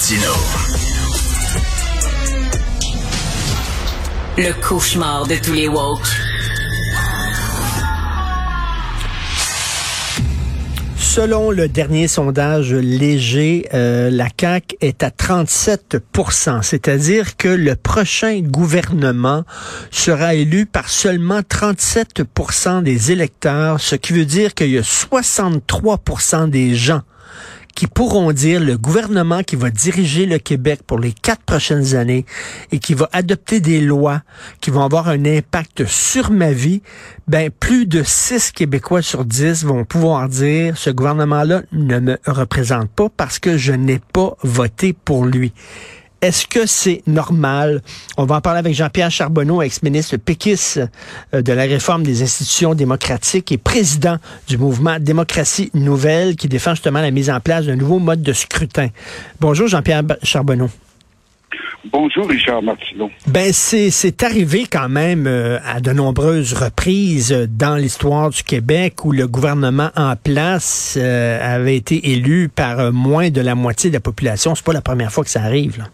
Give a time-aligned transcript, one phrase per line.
[0.00, 0.32] Martino.
[4.38, 6.00] Le cauchemar de tous les woke.
[10.96, 18.40] Selon le dernier sondage léger, euh, la CAQ est à 37% c'est-à-dire que le prochain
[18.40, 19.44] gouvernement
[19.90, 26.48] sera élu par seulement 37% des électeurs, ce qui veut dire qu'il y a 63%
[26.48, 27.02] des gens
[27.80, 32.26] qui pourront dire le gouvernement qui va diriger le Québec pour les quatre prochaines années
[32.72, 34.20] et qui va adopter des lois
[34.60, 36.82] qui vont avoir un impact sur ma vie,
[37.26, 42.90] ben plus de six Québécois sur dix vont pouvoir dire ce gouvernement-là ne me représente
[42.90, 45.54] pas parce que je n'ai pas voté pour lui.
[46.22, 47.80] Est-ce que c'est normal?
[48.18, 50.78] On va en parler avec Jean-Pierre Charbonneau, ex-ministre péquiste
[51.32, 56.72] euh, de la réforme des institutions démocratiques et président du mouvement Démocratie Nouvelle qui défend
[56.72, 58.88] justement la mise en place d'un nouveau mode de scrutin.
[59.40, 60.68] Bonjour Jean-Pierre Charbonneau.
[61.90, 63.10] Bonjour Richard Martineau.
[63.26, 69.12] Ben c'est arrivé quand même euh, à de nombreuses reprises dans l'histoire du Québec où
[69.12, 74.00] le gouvernement en place euh, avait été élu par moins de la moitié de la
[74.00, 74.54] population.
[74.54, 75.78] C'est pas la première fois que ça arrive.
[75.78, 75.86] Là.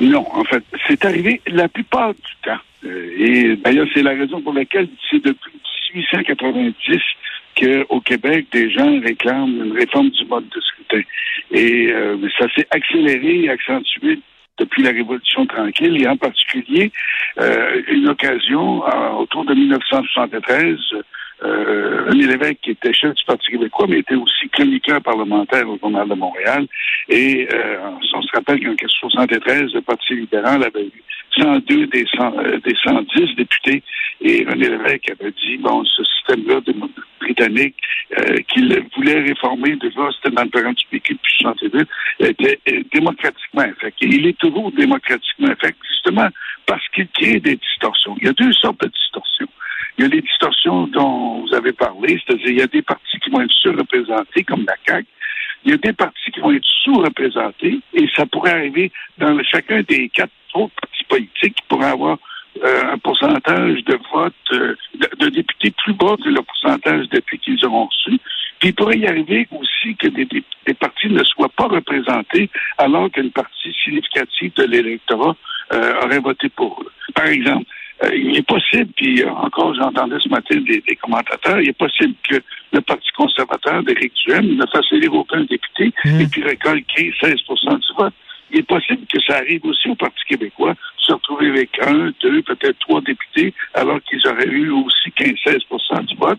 [0.00, 2.58] Non, en fait, c'est arrivé la plupart du temps.
[2.86, 5.52] Euh, et d'ailleurs, c'est la raison pour laquelle c'est depuis
[5.94, 7.00] 1890
[7.60, 11.02] qu'au Québec, des gens réclament une réforme du mode de scrutin.
[11.50, 14.18] Et euh, ça s'est accéléré et accentué
[14.58, 16.90] depuis la Révolution tranquille, et en particulier
[17.38, 18.82] euh, une occasion
[19.18, 20.76] autour de 1973
[21.70, 26.08] euh, Lévesque, qui était chef du Parti québécois, mais était aussi chroniqueur parlementaire au Journal
[26.08, 26.66] de Montréal.
[27.08, 27.78] Et euh,
[28.14, 31.02] on se rappelle qu'en 1973, le Parti libéral avait eu
[31.38, 33.82] 102 des, 100, euh, 110 députés.
[34.20, 36.60] Et René Lévesque avait dit, bon, ce système-là
[37.20, 37.76] britannique
[38.18, 41.88] euh, qu'il voulait réformer, déjà, c'était dans le du PQ depuis 68,
[42.20, 42.60] était
[42.92, 43.94] démocratiquement fait.
[44.00, 46.28] il est toujours démocratiquement fait, justement
[46.66, 48.16] parce qu'il crée des distorsions.
[48.20, 49.48] Il y a deux sortes de distorsions.
[50.00, 53.18] Il y a les distorsions dont vous avez parlé, c'est-à-dire il y a des partis
[53.22, 55.06] qui vont être surreprésentés, comme la CAQ.
[55.62, 59.82] Il y a des partis qui vont être sous-représentés, et ça pourrait arriver dans chacun
[59.82, 62.16] des quatre autres partis politiques qui pourraient avoir
[62.64, 64.74] euh, un pourcentage de vote euh,
[65.18, 68.18] de, députés plus bas que le pourcentage députés qu'ils auront reçus.
[68.58, 73.10] Puis il pourrait y arriver aussi que des, des, partis ne soient pas représentés alors
[73.10, 75.36] qu'une partie significative de l'électorat
[75.74, 76.90] euh, aurait voté pour eux.
[77.14, 77.66] Par exemple,
[78.02, 82.14] euh, il est possible, puis euh, encore j'entendais ce matin des, commentateurs, il est possible
[82.28, 82.36] que
[82.72, 86.20] le Parti conservateur d'Éric Duhem ne fasse élire aucun député mmh.
[86.20, 88.14] et puis récolte 15-16% du vote.
[88.52, 92.42] Il est possible que ça arrive aussi au Parti québécois, se retrouver avec un, deux,
[92.42, 96.38] peut-être trois députés, alors qu'ils auraient eu aussi 15-16% du vote.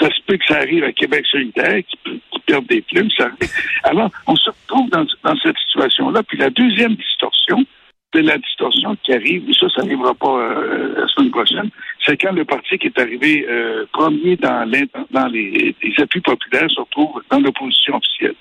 [0.00, 3.10] Ça se peut que ça arrive à Québec solidaire, qui, qui perdent des plumes.
[3.16, 3.30] Ça
[3.84, 6.22] Alors, on se retrouve dans, dans cette situation-là.
[6.22, 7.64] Puis la deuxième distorsion,
[8.22, 11.70] de la distorsion qui arrive, et ça, ça n'arrivera pas euh, la semaine prochaine,
[12.04, 14.70] c'est quand le parti qui est arrivé euh, premier dans,
[15.10, 18.34] dans les, appuis populaires se retrouve dans l'opposition officielle.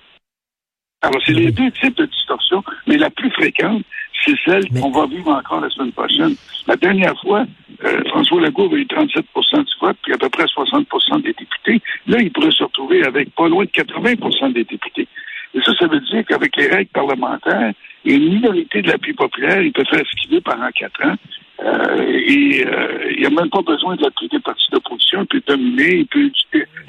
[1.01, 3.83] Alors, c'est les deux types de distorsion, mais la plus fréquente,
[4.25, 6.35] c'est celle qu'on va vivre encore la semaine prochaine.
[6.65, 7.45] La dernière fois,
[7.83, 11.81] euh, François Legault avait eu 37% du vote, puis à peu près 60% des députés.
[12.07, 15.07] Là, il pourrait se retrouver avec pas loin de 80% des députés.
[15.53, 17.73] Et ça, ça veut dire qu'avec les règles parlementaires,
[18.15, 21.15] une minorité de l'appui populaire, il peut faire ce qu'il veut pendant quatre ans.
[21.59, 25.21] Euh, et euh, il n'y a même pas besoin de l'appui des partis d'opposition.
[25.21, 26.29] Il peut dominer, il peut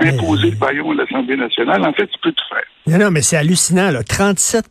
[0.01, 1.83] imposer le baillon à l'Assemblée nationale.
[1.87, 2.65] En fait, il peut tout faire.
[2.87, 3.91] Non, non, mais c'est hallucinant.
[3.91, 4.03] Là.
[4.03, 4.67] 37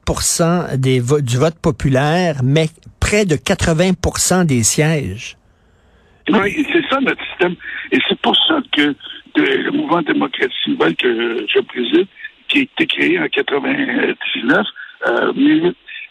[0.77, 2.67] des du vote populaire, mais
[2.99, 5.37] près de 80% des sièges.
[6.29, 7.55] Oui, c'est ça notre système.
[7.91, 8.93] Et c'est pour ça que
[9.35, 12.07] le mouvement démocratie nouvelle que je préside,
[12.47, 14.65] qui a été créé en 99,
[15.07, 15.31] euh,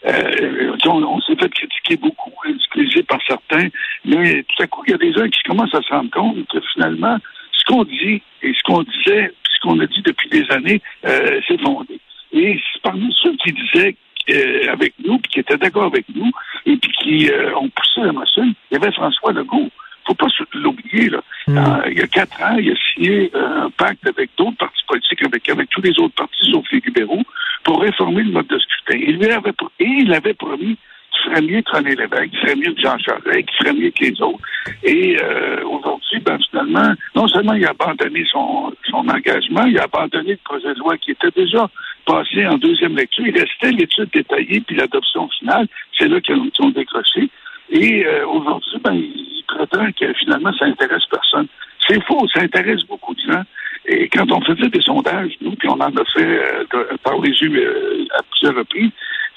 [0.07, 3.67] euh, on, s'est fait critiquer beaucoup, ridiculiser par certains,
[4.05, 6.47] mais tout à coup, il y a des gens qui commencent à se rendre compte
[6.47, 7.17] que finalement,
[7.51, 11.41] ce qu'on dit et ce qu'on disait, ce qu'on a dit depuis des années, euh,
[11.47, 11.99] c'est fondé.
[12.31, 13.95] Et parmi ceux qui disaient
[14.29, 16.31] euh, avec nous, puis qui étaient d'accord avec nous,
[16.65, 19.69] et puis qui ont poussé la machine, il y avait François Legault
[20.07, 21.09] faut pas l'oublier.
[21.09, 21.21] Là.
[21.47, 21.81] Hmm.
[21.91, 25.49] il y a quatre ans, il a signé un pacte avec d'autres partis politiques, avec,
[25.49, 27.23] avec tous les autres partis, sauf les libéraux,
[27.67, 28.97] pour réformer le mode de scrutin.
[29.05, 30.77] Il lui avait, et il avait promis
[31.11, 33.91] qu'il ferait mieux que René Lévesque, qu'il ferait mieux que Jean Charest, qu'il ferait mieux
[33.91, 34.39] que les autres.
[34.83, 39.83] Et euh, aujourd'hui, ben, finalement, non seulement il a abandonné son, son engagement, il a
[39.83, 41.69] abandonné le projet de loi qui était déjà
[42.05, 43.27] passé en deuxième lecture.
[43.27, 45.67] Il restait l'étude détaillée puis l'adoption finale.
[45.97, 47.29] C'est là qu'ils ont décroché.
[47.69, 51.47] Et euh, aujourd'hui, ben, il prétend que finalement, ça intéresse personne.
[51.85, 53.43] C'est faux, ça intéresse beaucoup de gens.
[54.17, 57.51] Quand on faisait des sondages, nous, puis on en a fait euh, par les yeux
[57.53, 58.89] euh, à plusieurs reprises,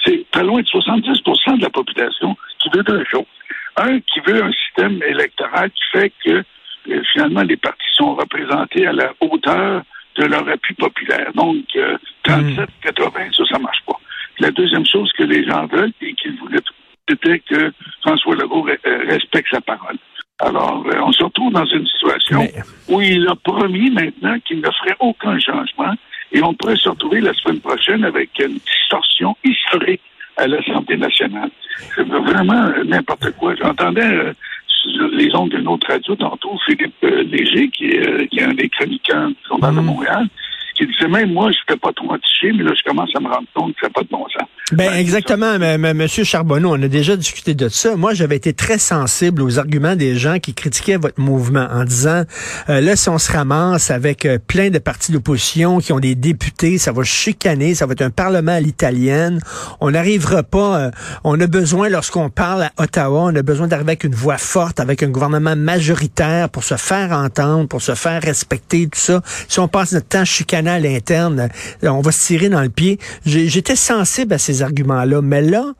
[0.03, 3.27] c'est pas loin de 70% de la population qui veut deux choses.
[3.77, 8.87] Un, qui veut un système électoral qui fait que euh, finalement les partis sont représentés
[8.87, 9.83] à la hauteur
[10.17, 11.31] de leur appui populaire.
[11.35, 11.59] Donc,
[12.23, 13.33] 37, euh, 80, hmm.
[13.35, 14.01] ça, ça marche pas.
[14.39, 16.59] La deuxième chose que les gens veulent et qu'ils voulaient,
[17.07, 19.99] c'était que François Legault respecte sa parole.
[20.41, 22.49] Alors, euh, on se retrouve dans une situation
[22.89, 25.95] où il a promis maintenant qu'il ne ferait aucun changement
[26.33, 30.01] et on pourrait se retrouver la semaine prochaine avec une distorsion historique
[30.37, 31.51] à l'Assemblée nationale.
[31.95, 33.55] C'est vraiment n'importe quoi.
[33.57, 34.33] J'entendais euh,
[35.13, 38.69] les ondes d'une autre radio tantôt Philippe euh, Léger, qui est, qui est un des
[38.71, 39.85] chroniqueurs du Journal de mmh.
[39.85, 40.27] Montréal,
[40.81, 43.47] qui disait même moi, je n'étais pas trop mais là, je commence à me rendre
[43.55, 44.49] compte que ça pas de bon sens.
[44.73, 45.59] Ben, exactement,
[45.95, 47.97] Monsieur Charbonneau, on a déjà discuté de ça.
[47.97, 52.23] Moi, j'avais été très sensible aux arguments des gens qui critiquaient votre mouvement en disant,
[52.69, 56.15] euh, là, si on se ramasse avec euh, plein de partis d'opposition qui ont des
[56.15, 59.41] députés, ça va chicaner, ça va être un parlement à l'italienne.
[59.81, 60.91] On n'arrivera pas, euh,
[61.25, 64.79] on a besoin, lorsqu'on parle à Ottawa, on a besoin d'arriver avec une voix forte,
[64.81, 69.21] avec un gouvernement majoritaire pour se faire entendre, pour se faire respecter, tout ça.
[69.49, 71.49] Si on passe notre temps chicaner à l'interne,
[71.83, 72.99] on va se tirer dans le pied.
[73.25, 75.21] J'étais sensible à ces arguments-là.
[75.23, 75.73] Mais là,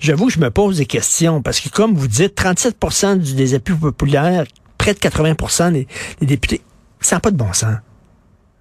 [0.00, 3.74] j'avoue que je me pose des questions parce que, comme vous dites, 37% des appuis
[3.74, 4.44] populaires,
[4.78, 5.86] près de 80% des,
[6.26, 6.60] députés,
[7.00, 7.76] ça n'a pas de bon sens.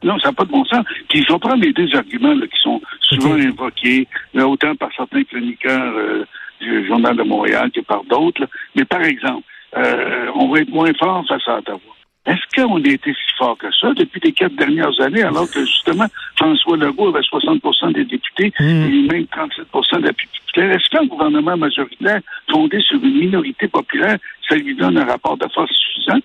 [0.03, 0.85] Non, ça n'a pas de bon sens.
[1.09, 6.25] Puis faut prendre les deux arguments qui sont souvent invoqués, autant par certains chroniqueurs euh,
[6.61, 8.47] du Journal de Montréal que par d'autres.
[8.75, 9.43] Mais par exemple,
[9.75, 11.79] euh, on va être moins fort face à Ottawa.
[12.27, 15.61] Est-ce qu'on a été si fort que ça depuis les quatre dernières années, alors que
[15.61, 18.63] justement, François Legault avait 60% des députés mmh.
[18.63, 19.65] et même 37
[20.01, 20.75] de la populaire?
[20.75, 22.19] Est-ce qu'un gouvernement majoritaire
[22.51, 26.19] fondé sur une minorité populaire, ça lui donne un rapport de force suffisant?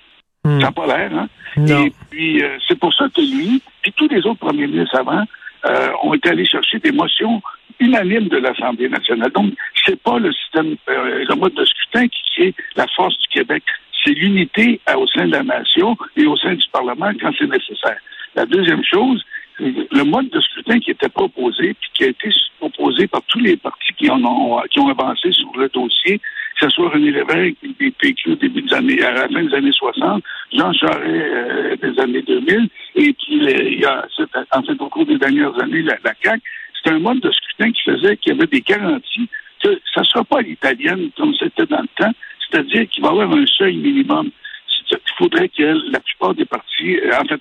[0.44, 0.60] Mmh.
[0.60, 1.28] Ça n'a pas l'air, hein?
[1.56, 5.22] Et puis, euh, c'est pour ça que lui, puis tous les autres premiers ministres avant,
[5.66, 7.40] euh, ont été allés chercher des motions
[7.78, 9.30] unanimes de l'Assemblée nationale.
[9.30, 9.52] Donc,
[9.86, 13.62] c'est pas le système, euh, le mode de scrutin qui est la force du Québec
[14.04, 17.98] c'est l'unité au sein de la nation et au sein du Parlement quand c'est nécessaire.
[18.34, 19.22] La deuxième chose,
[19.58, 23.56] le mode de scrutin qui était proposé, puis qui a été proposé par tous les
[23.56, 27.90] partis qui, ont, qui ont avancé sur le dossier, que ce soit René Lévesque, des
[27.90, 30.22] PQ au début des années, à la fin des années 60,
[30.52, 34.06] Jean Charest euh, des années 2000, et puis il y a,
[34.52, 36.42] en fait, au cours des dernières années, la, la CAQ,
[36.76, 39.28] c'était un mode de scrutin qui faisait qu'il y avait des garanties
[39.62, 42.12] que ça ne sera pas l'italienne comme c'était dans le temps,
[42.52, 44.30] c'est-à-dire qu'il va y avoir un seuil minimum.
[44.90, 47.40] Il faudrait que la plupart des partis, euh, en fait,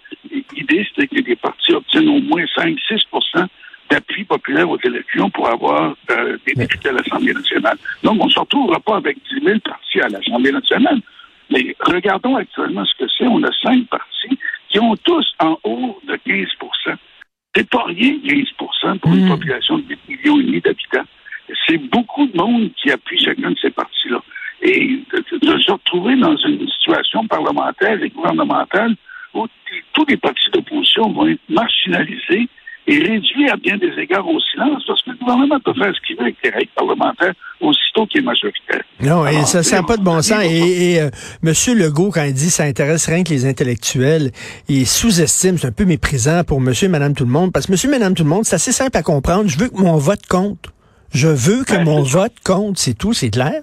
[0.56, 3.46] l'idée, c'était que les partis obtiennent au moins 5-6%
[3.90, 7.78] d'appui populaire aux élections pour avoir euh, des députés à l'Assemblée nationale.
[8.04, 11.02] Donc, on ne se retrouvera pas avec 10 000 partis à l'Assemblée nationale.
[11.50, 13.28] Mais regardons actuellement ce que c'est.
[13.28, 16.48] On a cinq partis qui ont tous en haut de 15
[17.54, 19.30] C'est pas rien, 15 pour une hmm.
[19.30, 21.04] population de 8 millions et demi d'habitants.
[21.68, 24.22] C'est beaucoup de monde qui appuie chacun de ces partis-là
[24.62, 25.04] et
[25.42, 28.96] de, se retrouver dans une situation parlementaire et gouvernementale
[29.34, 29.48] où
[29.94, 32.48] tous les partis d'opposition vont être marginalisés
[32.88, 36.02] et réduits à bien des égards au silence parce que le gouvernement peut faire ce
[36.06, 38.82] qu'il veut avec les règles parlementaires aussitôt qu'il est majoritaire.
[39.02, 40.44] Non, et ça n'a pas de bon sens.
[40.44, 41.10] Et, et euh,
[41.44, 41.54] M.
[41.78, 44.32] Legault, quand il dit ça intéresse rien que les intellectuels,
[44.68, 47.72] il sous-estime, c'est un peu méprisant pour monsieur et madame tout le monde, parce que
[47.72, 49.48] monsieur et madame tout le monde, c'est assez simple à comprendre.
[49.48, 50.72] Je veux que mon vote compte.
[51.14, 53.62] Je veux que ben, mon vote compte, c'est tout, c'est clair.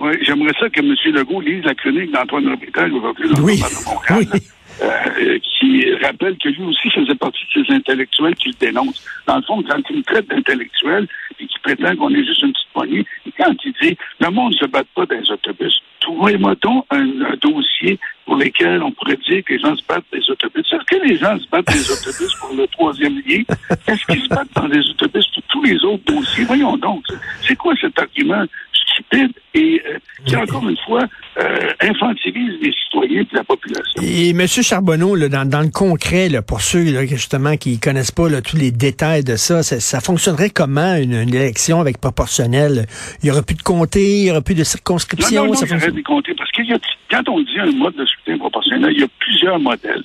[0.00, 0.94] Oui, j'aimerais ça que M.
[1.14, 3.56] Legault lise la chronique d'Antoine Robitaille aujourd'hui dans oui.
[3.58, 4.26] le Montréal.
[4.32, 4.40] Oui.
[4.80, 9.04] Euh, qui rappelle que lui aussi faisait partie de ces intellectuels qu'il dénonce.
[9.26, 11.08] Dans le fond, quand il traite d'intellectuels
[11.40, 14.52] et qu'il prétend qu'on est juste une petite poignée, et quand il dit le monde
[14.52, 19.18] ne se bat pas dans les autobus, trouvez-moi un, un, dossier pour lequel on pourrait
[19.28, 20.72] dire que les gens se battent des autobus.
[20.72, 23.42] Est-ce que les gens se battent des autobus pour le troisième lien?
[23.88, 26.44] Est-ce qu'ils se battent dans les autobus pour tous les autres dossiers?
[26.44, 27.04] Voyons donc.
[27.42, 28.44] C'est quoi cet argument
[29.54, 31.04] et euh, qui, encore une fois,
[31.38, 34.02] euh, infantilise les citoyens et la population.
[34.02, 34.46] Et M.
[34.46, 38.56] Charbonneau, là, dans, dans, le concret, là, pour ceux là, justement qui connaissent pas tous
[38.56, 42.86] les détails de ça, ça, ça fonctionnerait comment une, une, élection avec proportionnel?
[43.22, 45.44] Il y aura plus de comté, il y aura plus de circonscription?
[45.44, 46.62] Non, non, non il y aurait des comtés, parce que
[47.10, 50.04] quand on dit un mode de scrutin proportionnel, il y a plusieurs modèles.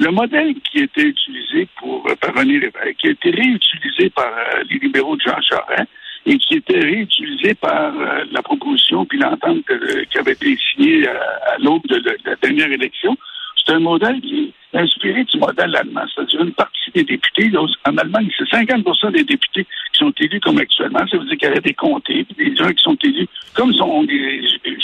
[0.00, 4.10] Le modèle qui a été utilisé pour euh, par René Lévesque, qui a été réutilisé
[4.10, 5.88] par euh, les libéraux de Jean Charest,
[6.26, 9.64] et qui était réutilisé par euh, la proposition puis l'entente
[10.10, 13.16] qui avait été signée à, l'aube de, la dernière élection.
[13.56, 16.04] C'est un modèle qui est inspiré du modèle allemand.
[16.14, 20.58] C'est-à-dire une partie des députés, en Allemagne, c'est 50% des députés qui sont élus comme
[20.58, 21.06] actuellement.
[21.10, 23.72] Ça veut dire qu'il y a des comtés, puis des gens qui sont élus comme
[23.72, 24.06] sont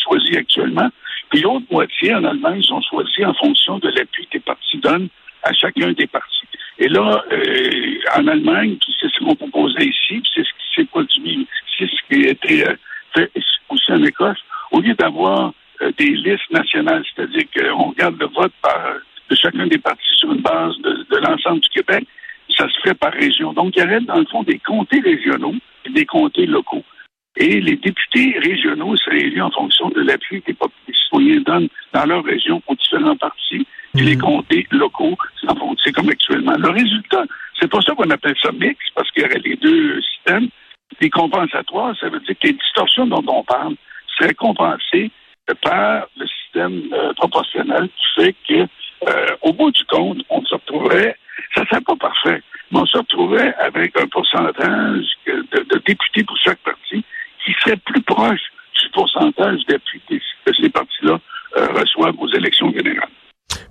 [0.04, 0.88] choisis actuellement.
[1.30, 5.08] Puis l'autre moitié, en Allemagne, sont choisis en fonction de l'appui que les partis donnent
[5.42, 6.46] à chacun des partis.
[6.78, 10.22] Et là, euh, en Allemagne, c'est ce qu'on proposait ici,
[10.70, 11.46] qui s'est produit
[12.10, 12.74] été euh,
[13.14, 13.30] fait
[13.68, 14.38] aussi en Écosse,
[14.72, 18.94] au lieu d'avoir euh, des listes nationales, c'est-à-dire qu'on regarde le vote par,
[19.28, 22.06] de chacun des partis sur une base de, de l'ensemble du Québec,
[22.56, 23.52] ça se fait par région.
[23.52, 25.54] Donc, il y aurait dans le fond des comtés régionaux
[25.86, 26.84] et des comtés locaux.
[27.36, 32.04] Et les députés régionaux seraient élus en fonction de l'appui que les citoyens donnent dans
[32.04, 33.66] leur région aux différents partis.
[33.96, 35.16] Et les comtés locaux,
[35.84, 36.56] c'est comme actuellement.
[36.58, 37.24] Le résultat,
[37.60, 40.48] c'est pour ça qu'on appelle ça mix, parce qu'il y aurait les deux systèmes.
[41.00, 43.74] Les compensatoires, ça veut dire que les distorsions dont on parle
[44.18, 45.10] seraient compensées
[45.62, 48.66] par le système euh, proportionnel qui fait que,
[49.08, 51.16] euh, au bout du compte, on se retrouverait,
[51.54, 56.36] ça ne serait pas parfait, mais on se retrouverait avec un pourcentage de, députés pour
[56.38, 57.04] chaque parti
[57.44, 58.40] qui serait plus proche
[58.80, 61.18] du pourcentage d'appui que ces partis-là
[61.56, 63.09] euh, reçoivent aux élections générales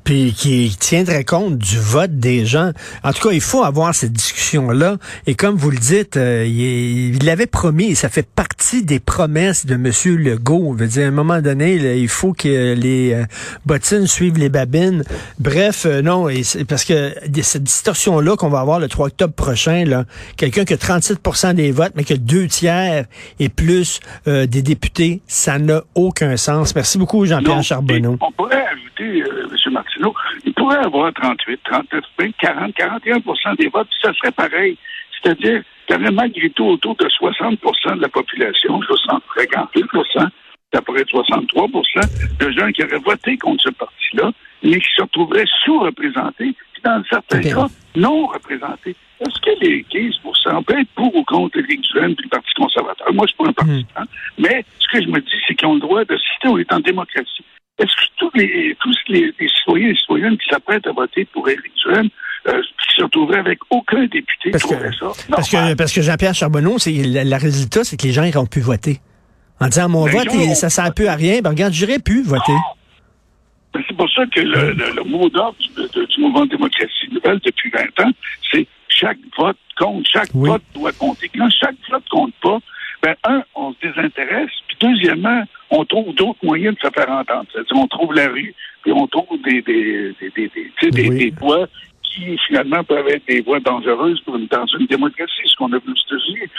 [0.09, 2.71] puis qui tiendrait compte du vote des gens.
[3.03, 4.97] En tout cas, il faut avoir cette discussion-là.
[5.27, 9.75] Et comme vous le dites, euh, il l'avait promis, ça fait partie des promesses de
[9.75, 9.91] M.
[10.17, 10.73] Legault.
[10.75, 13.25] Je veux dire, à un moment donné, il faut que les euh,
[13.67, 15.03] bottines suivent les babines.
[15.37, 17.13] Bref, euh, non, et parce que
[17.43, 20.05] cette distorsion-là qu'on va avoir le 3 octobre prochain, là,
[20.37, 23.05] quelqu'un qui a 37% des votes, mais qui a deux tiers
[23.39, 26.73] et plus des députés, ça n'a aucun sens.
[26.73, 28.17] Merci beaucoup, Jean-Pierre Charbonneau.
[28.21, 29.23] On pourrait ajouter,
[30.69, 32.03] pourrait avoir 38, 39,
[32.39, 34.77] 40, 41% des votes, puis ça serait pareil.
[35.21, 39.85] C'est-à-dire y aurait malgré tout autour de 60% de la population, 58
[40.71, 44.31] d'à peu près 63% de gens qui auraient voté contre ce parti-là,
[44.63, 48.95] mais qui se retrouveraient sous-représentés, puis dans certains cas, non représentés.
[49.19, 50.13] Est-ce que les 15
[50.53, 53.11] on peut être pour ou contre Éric et le Parti conservateur?
[53.13, 53.85] Moi, je suis pas un partisan.
[53.97, 54.05] Hmm.
[54.37, 56.71] Mais ce que je me dis, c'est qu'ils ont le droit de citer, on est
[56.71, 57.43] en démocratie.
[57.79, 61.71] Est-ce que tous les, tous les, citoyens et citoyennes qui s'apprêtent à voter pour Éric
[62.47, 65.11] euh, qui se retrouveraient avec aucun député parce que, ça?
[65.29, 68.61] parce que, parce que Jean-Pierre Charbonneau, c'est le résultat, c'est que les gens n'iront plus
[68.61, 68.99] voter.
[69.59, 72.23] En disant mon ben, vote, ça ne sert plus à rien, ben regarde, j'irai plus
[72.23, 72.53] voter.
[73.73, 77.69] Ben, c'est pour ça que le, le, mot d'ordre du, du, mouvement démocratie nouvelle depuis
[77.69, 78.11] 20 ans,
[78.51, 81.29] c'est chaque vote compte, chaque vote doit compter.
[81.29, 82.57] Quand chaque vote compte pas,
[83.03, 87.45] ben un, on se désintéresse, deuxièmement, on trouve d'autres moyens de se faire entendre.
[87.51, 91.67] C'est-à-dire, on trouve la rue, puis on trouve des, des, des, des, des, des voies
[92.03, 95.77] qui, finalement, peuvent être des voies dangereuses pour une, dans une démocratie, ce qu'on a
[95.77, 96.49] vu aux États-Unis.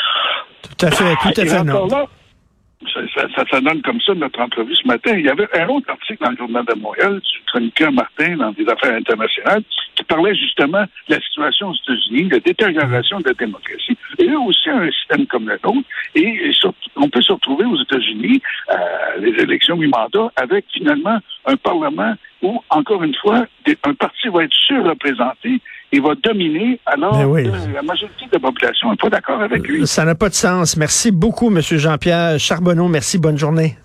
[0.62, 1.88] Tout à fait, tout à fait, non.
[1.88, 5.12] ça, ça, ça, donne comme ça notre entrevue ce matin.
[5.16, 8.52] Il y avait un autre article dans le Journal de Montréal du chroniqueur Martin dans
[8.52, 9.62] des affaires internationales
[9.96, 13.98] qui parlait justement de la situation aux États-Unis, de détérioration de la démocratie.
[14.20, 15.88] Et eux aussi un système comme le nôtre.
[16.14, 16.52] Et
[16.96, 18.76] on peut se retrouver aux États-Unis, euh,
[19.18, 23.46] les élections mi-mandat, avec finalement un Parlement où, encore une fois,
[23.84, 25.60] un parti va être surreprésenté
[25.92, 29.86] et va dominer, alors la majorité de la population n'est pas d'accord avec lui.
[29.86, 30.76] Ça n'a pas de sens.
[30.76, 31.60] Merci beaucoup, M.
[31.60, 32.88] Jean-Pierre Charbonneau.
[32.88, 33.76] Merci, bonne journée.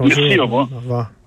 [0.00, 0.68] Merci, au revoir.
[0.72, 1.10] Au revoir.